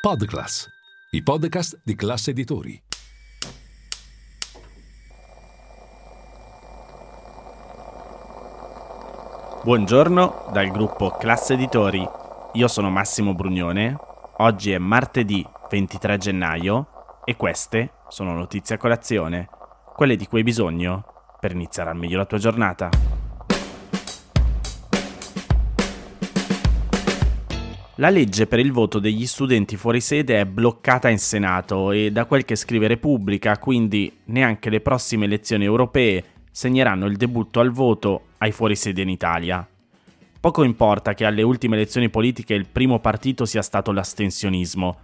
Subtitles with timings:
[0.00, 0.66] Podclass,
[1.10, 2.82] i podcast di classe editori.
[9.62, 12.02] Buongiorno dal gruppo Classe Editori.
[12.54, 13.94] Io sono Massimo Brugnone.
[14.38, 19.50] Oggi è martedì 23 gennaio e queste sono notizie a colazione,
[19.94, 21.04] quelle di cui hai bisogno
[21.38, 23.19] per iniziare al meglio la tua giornata.
[28.00, 32.24] La legge per il voto degli studenti fuori sede è bloccata in Senato e da
[32.24, 38.28] quel che scrive Repubblica, quindi neanche le prossime elezioni europee segneranno il debutto al voto
[38.38, 39.68] ai fuorisede in Italia.
[40.40, 44.96] Poco importa che alle ultime elezioni politiche il primo partito sia stato l'astensionismo.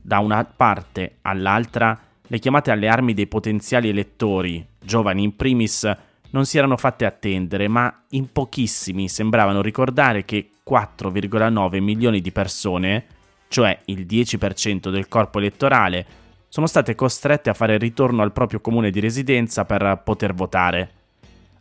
[0.00, 5.92] Da una parte all'altra, le chiamate alle armi dei potenziali elettori, giovani in primis,
[6.30, 13.06] non si erano fatte attendere, ma in pochissimi sembravano ricordare che 4,9 milioni di persone,
[13.48, 16.06] cioè il 10% del corpo elettorale,
[16.48, 20.90] sono state costrette a fare ritorno al proprio comune di residenza per poter votare.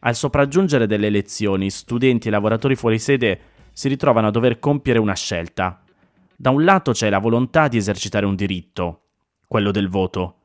[0.00, 3.40] Al sopraggiungere delle elezioni, studenti e lavoratori fuori sede
[3.72, 5.80] si ritrovano a dover compiere una scelta.
[6.36, 9.02] Da un lato c'è la volontà di esercitare un diritto,
[9.46, 10.36] quello del voto.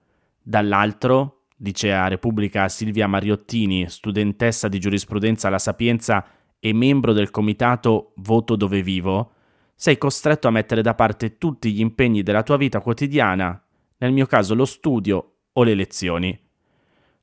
[0.44, 6.24] Dall'altro, dice a Repubblica Silvia Mariottini, studentessa di giurisprudenza alla Sapienza
[6.60, 9.32] e membro del comitato Voto dove vivo,
[9.76, 13.60] sei costretto a mettere da parte tutti gli impegni della tua vita quotidiana,
[13.98, 16.40] nel mio caso lo studio o le lezioni.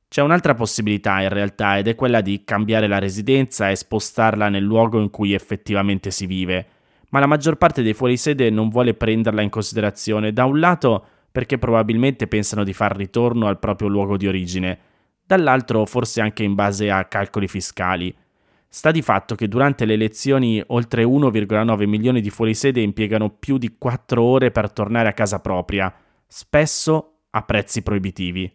[0.07, 4.63] C'è un'altra possibilità in realtà ed è quella di cambiare la residenza e spostarla nel
[4.63, 6.67] luogo in cui effettivamente si vive,
[7.09, 11.57] ma la maggior parte dei fuorisede non vuole prenderla in considerazione, da un lato perché
[11.57, 14.79] probabilmente pensano di far ritorno al proprio luogo di origine,
[15.25, 18.15] dall'altro forse anche in base a calcoli fiscali.
[18.69, 23.75] Sta di fatto che durante le elezioni oltre 1,9 milioni di fuorisede impiegano più di
[23.77, 25.93] 4 ore per tornare a casa propria,
[26.25, 28.49] spesso a prezzi proibitivi.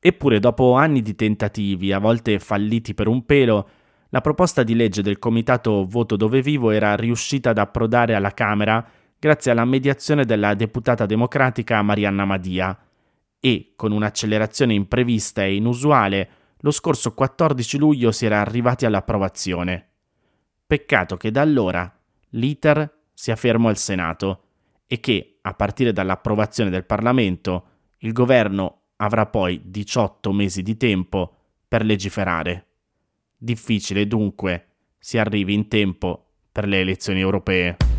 [0.00, 3.68] Eppure dopo anni di tentativi, a volte falliti per un pelo,
[4.08, 8.82] la proposta di legge del comitato Voto dove vivo era riuscita ad approdare alla Camera
[9.20, 12.76] grazie alla mediazione della deputata democratica Marianna Madia
[13.38, 16.28] e, con un'accelerazione imprevista e inusuale,
[16.60, 19.88] lo scorso 14 luglio si era arrivati all'approvazione.
[20.66, 21.94] Peccato che da allora
[22.30, 24.44] l'iter sia fermo al Senato
[24.86, 27.64] e che, a partire dall'approvazione del Parlamento,
[27.98, 31.36] il governo avrà poi 18 mesi di tempo
[31.68, 32.68] per legiferare.
[33.36, 37.89] Difficile dunque si arrivi in tempo per le elezioni europee.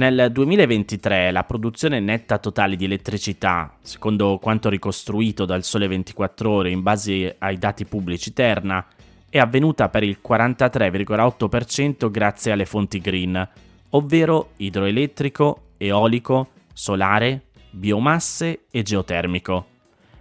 [0.00, 6.70] Nel 2023 la produzione netta totale di elettricità, secondo quanto ricostruito dal Sole 24 ore
[6.70, 8.82] in base ai dati pubblici Terna,
[9.28, 13.46] è avvenuta per il 43,8% grazie alle fonti green,
[13.90, 19.66] ovvero idroelettrico, eolico, solare, biomasse e geotermico.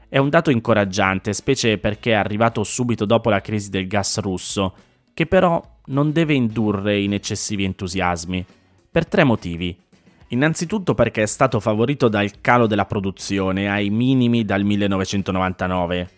[0.09, 4.73] È un dato incoraggiante, specie perché è arrivato subito dopo la crisi del gas russo,
[5.13, 8.46] che però non deve indurre in eccessivi entusiasmi
[8.91, 9.77] per tre motivi.
[10.29, 16.09] Innanzitutto perché è stato favorito dal calo della produzione ai minimi dal 1999.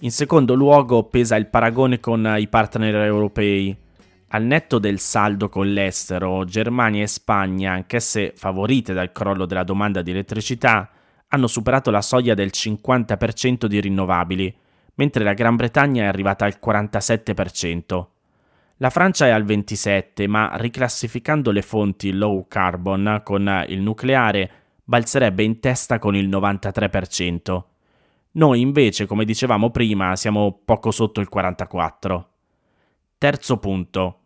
[0.00, 3.74] In secondo luogo pesa il paragone con i partner europei.
[4.28, 10.02] Al netto del saldo con l'estero, Germania e Spagna, anch'esse favorite dal crollo della domanda
[10.02, 10.90] di elettricità,
[11.28, 14.54] hanno superato la soglia del 50% di rinnovabili,
[14.94, 18.15] mentre la Gran Bretagna è arrivata al 47%.
[18.78, 24.50] La Francia è al 27, ma riclassificando le fonti low carbon con il nucleare
[24.84, 27.62] balzerebbe in testa con il 93%.
[28.32, 32.24] Noi invece, come dicevamo prima, siamo poco sotto il 44%.
[33.16, 34.20] Terzo punto.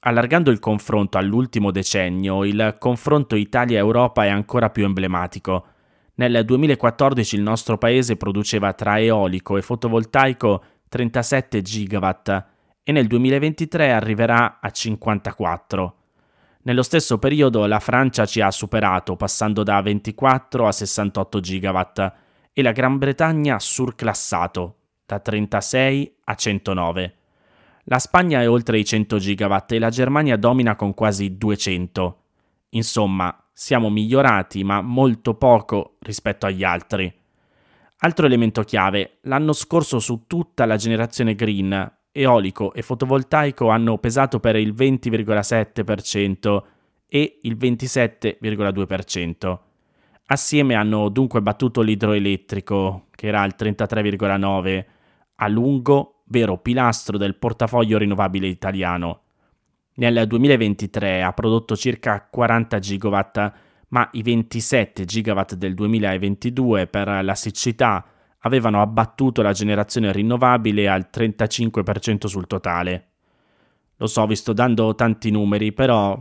[0.00, 5.66] Allargando il confronto all'ultimo decennio, il confronto Italia-Europa è ancora più emblematico.
[6.14, 12.52] Nel 2014 il nostro paese produceva tra eolico e fotovoltaico 37 gigawatt,
[12.84, 15.96] e nel 2023 arriverà a 54.
[16.64, 22.12] Nello stesso periodo la Francia ci ha superato passando da 24 a 68 gigawatt
[22.52, 24.76] e la Gran Bretagna ha surclassato
[25.06, 27.14] da 36 a 109.
[27.84, 32.22] La Spagna è oltre i 100 gigawatt e la Germania domina con quasi 200.
[32.70, 37.12] Insomma, siamo migliorati ma molto poco rispetto agli altri.
[37.98, 44.38] Altro elemento chiave, l'anno scorso su tutta la generazione green eolico e fotovoltaico hanno pesato
[44.38, 46.62] per il 20,7%
[47.08, 49.58] e il 27,2%.
[50.26, 54.84] Assieme hanno dunque battuto l'idroelettrico, che era al 33,9%,
[55.36, 59.22] a lungo vero pilastro del portafoglio rinnovabile italiano.
[59.96, 63.52] Nel 2023 ha prodotto circa 40 gigawatt,
[63.88, 68.04] ma i 27 gigawatt del 2022 per la siccità
[68.44, 73.08] avevano abbattuto la generazione rinnovabile al 35% sul totale.
[73.96, 76.20] Lo so, vi sto dando tanti numeri, però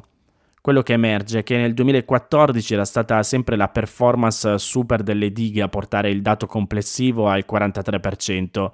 [0.61, 5.61] quello che emerge è che nel 2014 era stata sempre la performance super delle dighe
[5.61, 8.71] a portare il dato complessivo al 43%,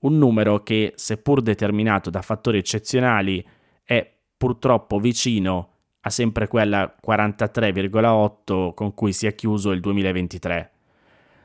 [0.00, 3.44] un numero che, seppur determinato da fattori eccezionali,
[3.82, 5.70] è purtroppo vicino
[6.02, 10.70] a sempre quella 43,8 con cui si è chiuso il 2023.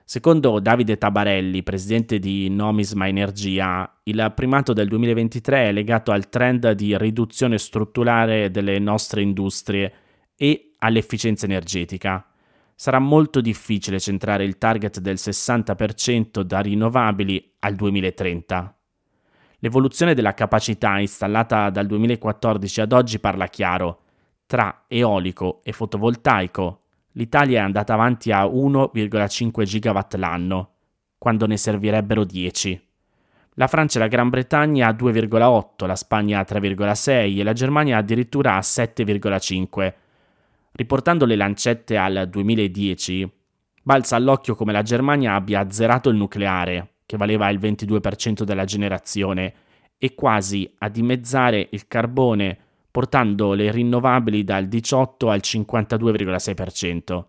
[0.09, 6.71] Secondo Davide Tabarelli, presidente di Nomisma Energia, il primato del 2023 è legato al trend
[6.71, 9.93] di riduzione strutturale delle nostre industrie
[10.37, 12.25] e all'efficienza energetica.
[12.73, 18.77] Sarà molto difficile centrare il target del 60% da rinnovabili al 2030.
[19.59, 24.03] L'evoluzione della capacità installata dal 2014 ad oggi parla chiaro.
[24.45, 26.83] Tra eolico e fotovoltaico,
[27.17, 30.73] l'Italia è andata avanti a 1,5 gigawatt l'anno,
[31.17, 32.79] quando ne servirebbero 10.
[33.55, 37.97] La Francia e la Gran Bretagna a 2,8, la Spagna a 3,6 e la Germania
[37.97, 39.93] addirittura a 7,5.
[40.73, 43.31] Riportando le lancette al 2010,
[43.81, 49.53] balza all'occhio come la Germania abbia azzerato il nucleare, che valeva il 22% della generazione,
[49.97, 52.59] e quasi a dimezzare il carbone,
[52.97, 57.25] portando le rinnovabili dal 18 al 52,6%.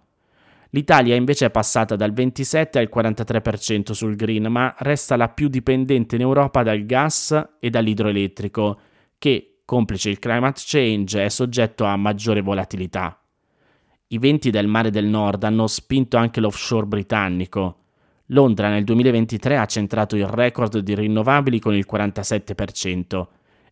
[0.70, 6.14] L'Italia invece è passata dal 27 al 43% sul green, ma resta la più dipendente
[6.14, 8.80] in Europa dal gas e dall'idroelettrico,
[9.18, 13.20] che, complice il climate change, è soggetto a maggiore volatilità.
[14.06, 17.80] I venti del mare del nord hanno spinto anche l'offshore britannico.
[18.28, 23.26] Londra nel 2023 ha centrato il record di rinnovabili con il 47%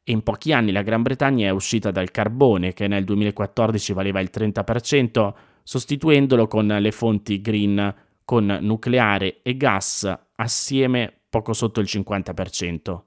[0.09, 4.21] e in pochi anni la Gran Bretagna è uscita dal carbone che nel 2014 valeva
[4.21, 7.93] il 30%, sostituendolo con le fonti green
[8.25, 13.03] con nucleare e gas assieme poco sotto il 50%.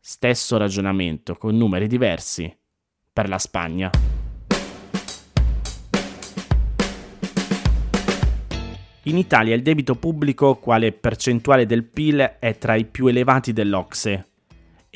[0.00, 2.52] Stesso ragionamento con numeri diversi
[3.12, 3.90] per la Spagna.
[9.04, 14.30] In Italia il debito pubblico quale percentuale del PIL è tra i più elevati dell'Ocse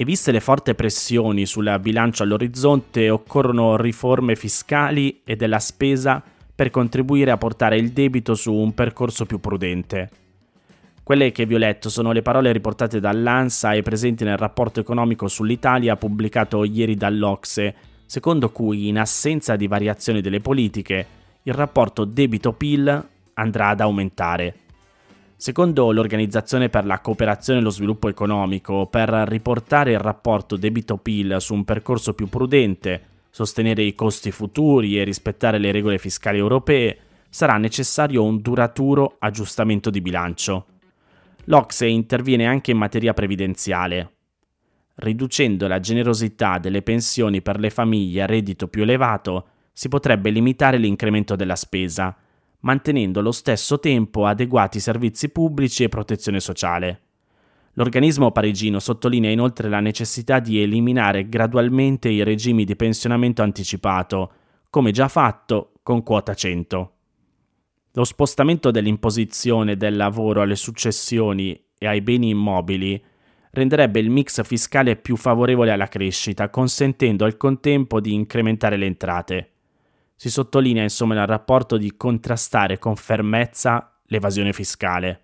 [0.00, 6.22] e viste le forti pressioni sul bilancio all'orizzonte occorrono riforme fiscali e della spesa
[6.54, 10.08] per contribuire a portare il debito su un percorso più prudente.
[11.02, 15.28] Quelle che vi ho letto sono le parole riportate dall'ANSA e presenti nel rapporto economico
[15.28, 17.74] sull'Italia pubblicato ieri dall'Ocse,
[18.06, 21.06] secondo cui in assenza di variazioni delle politiche
[21.42, 24.54] il rapporto debito-PIL andrà ad aumentare.
[25.40, 31.54] Secondo l'Organizzazione per la cooperazione e lo sviluppo economico, per riportare il rapporto debito-PIL su
[31.54, 36.98] un percorso più prudente, sostenere i costi futuri e rispettare le regole fiscali europee,
[37.30, 40.66] sarà necessario un duraturo aggiustamento di bilancio.
[41.44, 44.10] L'Ocse interviene anche in materia previdenziale.
[44.96, 50.76] Riducendo la generosità delle pensioni per le famiglie a reddito più elevato, si potrebbe limitare
[50.76, 52.14] l'incremento della spesa,
[52.60, 57.02] mantenendo allo stesso tempo adeguati servizi pubblici e protezione sociale.
[57.74, 64.32] L'organismo parigino sottolinea inoltre la necessità di eliminare gradualmente i regimi di pensionamento anticipato,
[64.68, 66.94] come già fatto con quota 100.
[67.92, 73.02] Lo spostamento dell'imposizione del lavoro alle successioni e ai beni immobili
[73.52, 79.50] renderebbe il mix fiscale più favorevole alla crescita, consentendo al contempo di incrementare le entrate.
[80.20, 85.22] Si sottolinea insomma nel rapporto di contrastare con fermezza l'evasione fiscale.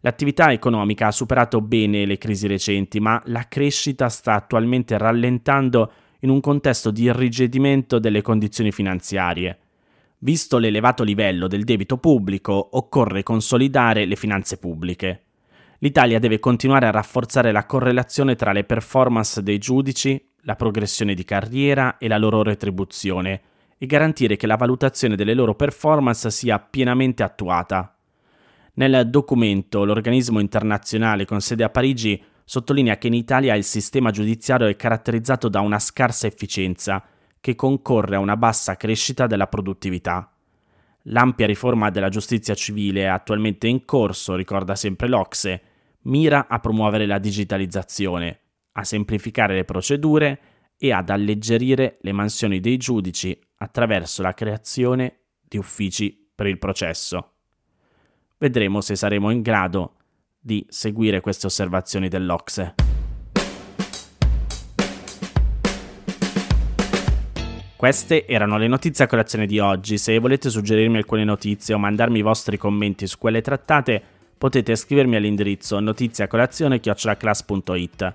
[0.00, 6.28] L'attività economica ha superato bene le crisi recenti, ma la crescita sta attualmente rallentando in
[6.28, 9.58] un contesto di irrigidimento delle condizioni finanziarie.
[10.18, 15.22] Visto l'elevato livello del debito pubblico, occorre consolidare le finanze pubbliche.
[15.78, 21.24] L'Italia deve continuare a rafforzare la correlazione tra le performance dei giudici, la progressione di
[21.24, 23.44] carriera e la loro retribuzione,
[23.82, 27.96] e garantire che la valutazione delle loro performance sia pienamente attuata.
[28.74, 34.66] Nel documento l'organismo internazionale con sede a Parigi sottolinea che in Italia il sistema giudiziario
[34.66, 37.02] è caratterizzato da una scarsa efficienza
[37.40, 40.30] che concorre a una bassa crescita della produttività.
[41.04, 45.62] L'ampia riforma della giustizia civile attualmente in corso, ricorda sempre l'Ocse,
[46.02, 48.40] mira a promuovere la digitalizzazione,
[48.72, 50.40] a semplificare le procedure
[50.76, 57.32] e ad alleggerire le mansioni dei giudici attraverso la creazione di uffici per il processo.
[58.38, 59.96] Vedremo se saremo in grado
[60.38, 62.74] di seguire queste osservazioni dell'Ocse.
[67.76, 69.98] Queste erano le notizie a colazione di oggi.
[69.98, 74.02] Se volete suggerirmi alcune notizie o mandarmi i vostri commenti su quelle trattate,
[74.36, 78.14] potete scrivermi all'indirizzo notiziacolazione.it.